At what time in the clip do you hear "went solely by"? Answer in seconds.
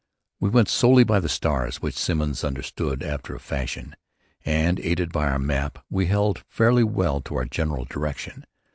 0.49-1.19